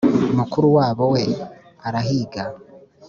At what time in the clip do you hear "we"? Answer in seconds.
1.13-1.23